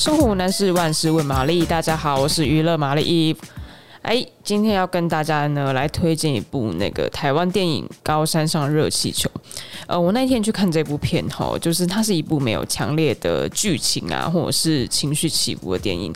[0.00, 1.62] 生活无难事，万事问玛丽。
[1.66, 3.36] 大家好，我是娱乐玛丽。
[4.00, 9.28] 哎，今天要跟大家呢来推荐一部那个台湾电影《高山上热气球》。
[9.86, 16.10] 呃，我那天去看这部片哈，就是它是一部没有强烈的剧情啊，或者是情绪起伏的电影。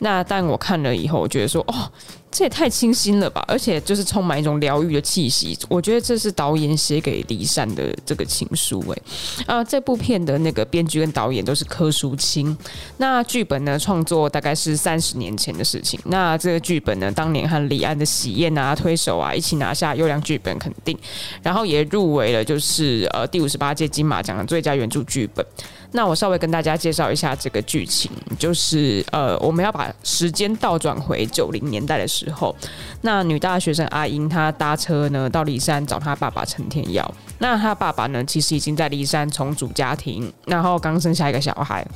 [0.00, 1.88] 那但我看了以后，我觉得说，哦。
[2.30, 3.44] 这也太清新了吧！
[3.48, 5.58] 而且就是充满一种疗愈的气息。
[5.68, 8.84] 我觉得这是导演写给李善的这个情书。
[8.90, 9.02] 哎，
[9.46, 12.56] 啊，这部片的那个编剧跟导演都是柯淑清。
[12.98, 15.98] 那剧本呢，创作大概是三十年前的事情。
[16.04, 20.96] 那这个剧本呢，当年和李安的《喜宴》啊、推手啊一起拿下优良剧本肯定，
[21.42, 25.44] 然后也入围了，就是呃第五十八届金马奖的最佳原著剧本。
[25.92, 32.54] 那我稍微跟大家介绍一下这个剧情，就是呃，我们要把时间倒转回九零年代的时候，
[33.02, 41.86] 那女大学生阿英她搭车呢到骊山找她爸爸陈天耀，那她爸爸呢其实已经在骊山重组家庭，然后刚生下一个小孩。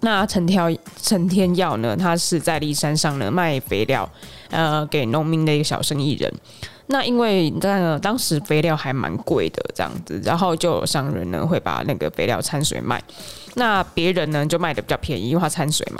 [0.00, 4.08] 那陈天陈天耀呢，他是在梨山上呢卖肥料，
[4.50, 6.32] 呃，给农民的一个小生意人。
[6.88, 13.02] 那因为那个当时肥料还蛮贵的这样子，然后就有商人呢会把那个肥料掺水卖，
[13.54, 15.98] 那别人呢就卖的比较便宜，因为他掺水嘛。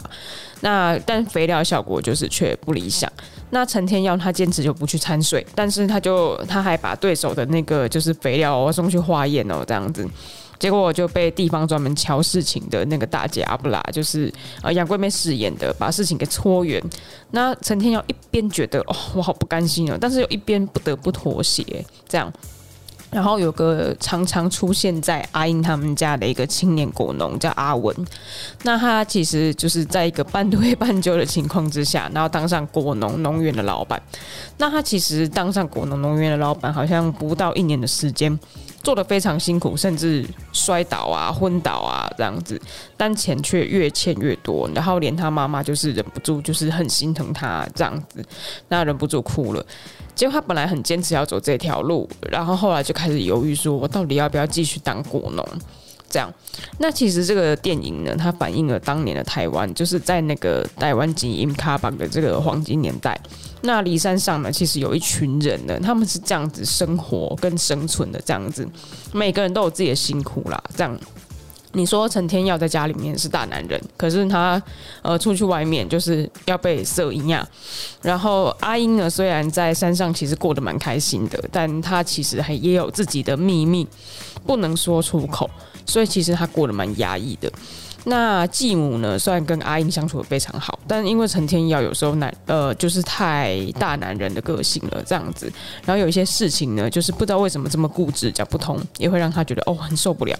[0.60, 3.10] 那但肥料效果就是却不理想。
[3.50, 10.08] 那陈天耀他坚持就不去掺水，但是他就他还把对手的那个就是肥料送去化验哦，这样子。
[10.58, 14.32] 结果我就被地方专门敲事情的那个大姐阿布拉，就是
[14.62, 16.82] 呃杨贵妹饰演的，把事情给搓圆。
[17.30, 21.64] 那陈天耀一边觉得哦，我好不甘心哦，但是又一边不得不妥协，
[22.08, 22.32] 这样。
[23.10, 27.94] 然后有个常常出现在阿英他们家的一个青年果农叫阿文，
[28.62, 34.00] 那他其实就是在一个半推半就的情况之下，然后当上果农农园的老板。
[34.58, 38.38] 那他其实当上果农农园的老板，好像不到一年的时间。
[38.82, 42.60] 做得非常辛苦，甚至摔倒啊、昏倒啊这样子，
[42.96, 48.24] 但钱却越欠越多，然后连他妈妈就是忍不住，就是很心疼他这样子，
[48.68, 49.66] 那忍不住哭了。
[50.16, 55.46] 结果他本来很坚持要走这条路，然后后来就开始犹豫，说我到底要不要继续当果农？
[56.08, 56.32] 这样，
[56.78, 63.20] 那其实这个电影呢，它反映了当年的台湾，就是在那个台湾金银卡榜的这个黄金年代。
[63.62, 68.66] 那梨山上呢，其实有一群人呢，他们是这样子生活跟生存的，这样子，
[69.12, 70.62] 每个人都有自己的辛苦啦。
[70.76, 70.96] 这样，
[71.76, 74.60] 你说陈天耀在家里面是大男人，可是他
[75.02, 77.46] 呃出去外面就是要被色一样。
[78.00, 83.86] 然后阿英呢，虽然在山上其实过得蛮开心的，但他其实还也有自己的秘密，
[84.46, 85.48] 不能说出口。
[85.84, 87.52] 所以其实他过得蛮压抑的。
[88.08, 95.52] 那继母呢，虽然跟阿英相处得非常好，但因为陈天耀有时候男呃就是太大男人的个性了这样子，
[95.84, 100.38] 然后有一些事情呢，就是不知道为什么这么固执讲不通，也会让他觉得哦很受不了。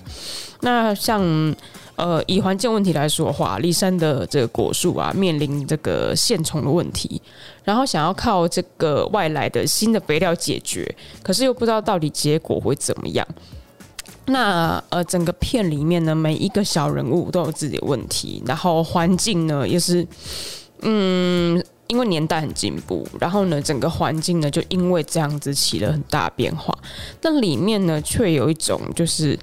[0.61, 1.21] 那像
[1.97, 7.21] 呃以环境问题来说的话，梨山的这个果树啊面临这个线虫的问题，
[7.65, 13.27] 然后想要靠这个外来的新的肥料解决，可是又不知道到底结果会怎么样。
[14.27, 20.07] 那呃，整个片里面呢，每一个小人物都有自己的问题，然后环境呢也是，
[20.83, 26.77] 嗯，因为年代很进步，然后呢，整个环境呢就因为这样子起了很大变化，
[27.21, 29.39] 但里面呢却有一种就是。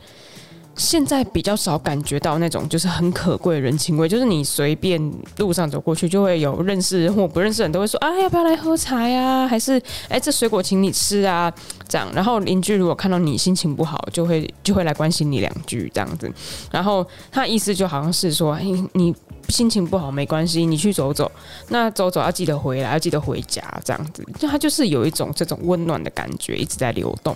[0.75, 5.00] 现在比较少感觉到那种就是很可贵人情味，就是你随便
[5.38, 9.47] 路上走过去，就会有认识或不认识人都会说啊，要不要来喝茶呀？
[9.47, 11.53] 还是哎，这水果请你吃啊？
[11.88, 16.31] 这样，然后邻居如果看到你心情不好，就会就会来关心你两句这样子。
[16.72, 18.57] 然后他意思就好像是说，
[18.94, 19.13] 你
[19.53, 21.31] 心情不好没关系，你去走走，
[21.68, 24.25] 那走走要记得回来，要记得回家这样子。
[24.40, 27.36] 就他就是有一种这种温暖的感觉一直在流动。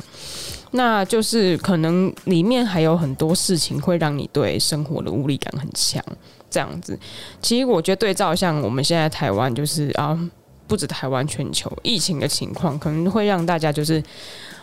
[0.72, 6.04] 那就是可能里面还有很多事情会让你对生活的无力感很强，
[6.50, 6.98] 这样子。
[7.42, 10.20] 其实我觉得对照像我们现在台湾，就是啊，
[10.68, 14.04] 不止台湾，全球疫情的情况，可能会让大家就是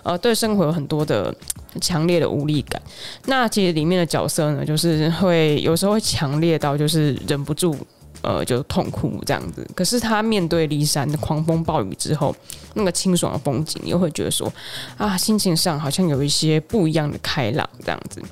[0.05, 1.35] 呃对生活有很多的
[1.81, 2.81] 强烈的无力感。
[3.27, 7.77] 那其实里面的角色呢，就是会有时候会强烈到就是忍不住。
[8.23, 9.69] 呃，就痛哭这样子。
[9.75, 12.35] 可是他面对骊山的狂风暴雨之后，
[12.73, 14.51] 那个清爽的风景，又会觉得说，
[14.97, 18.23] 啊，心情上好像有一些不一样的开朗这样子。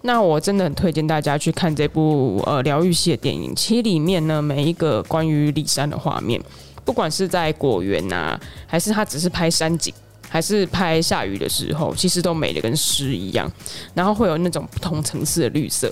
[0.00, 3.54] 那我真的很推荐大家去看这部呃疗愈系的电影。
[3.54, 6.40] 其实里面呢，每一个关于骊山的画面，
[6.82, 9.92] 不管是在果园呐，还是他只是拍山景，
[10.34, 13.48] 还是拍下雨的时候，其实都美的跟诗一样。
[13.94, 15.88] 然后会有那种不同层次的绿色。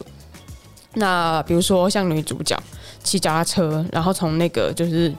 [0.95, 2.61] 那比如说像女主角
[3.05, 5.15] 骑脚踏车，然后从那个就是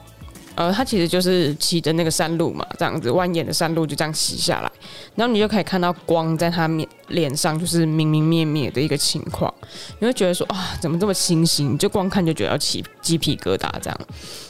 [0.54, 4.70] 呃，它其实就是骑着那个山路嘛，这样子蜿蜒的山路就这样骑下来，
[5.14, 9.52] 然后你就可以看到光在他面脸上就是明明灭灭的一个情况，
[9.98, 11.76] 你会觉得说啊，怎么这么清新？
[11.76, 14.00] 就光看就觉得要起鸡皮疙瘩这样。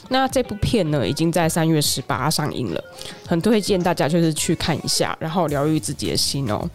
[0.09, 2.83] 那这部片呢，已经在三月十八上映了，
[3.27, 6.69] 很推荐大家就是去看一下，然后疗愈自己的心哦。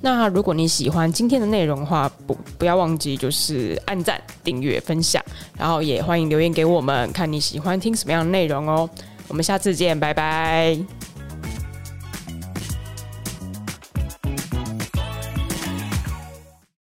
[0.00, 5.22] 那如果你喜欢今天的内容的话，不不要忘记就是按赞、订阅、分享，
[5.58, 8.88] 然后也欢迎留言给我们，看你喜欢听什么样的内容哦。
[9.26, 11.07] 我们下次见，拜拜。